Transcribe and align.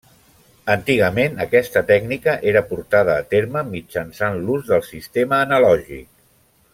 Antigament 0.75 1.35
aquesta 1.45 1.83
tècnica 1.91 2.35
era 2.53 2.63
portada 2.71 3.17
a 3.19 3.27
terme 3.35 3.63
mitjançant 3.69 4.43
l'ús 4.47 4.65
del 4.73 4.85
sistema 4.91 5.43
analògic. 5.49 6.09